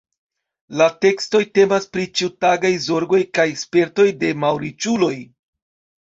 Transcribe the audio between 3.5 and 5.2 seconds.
spertoj de malriĉuloj.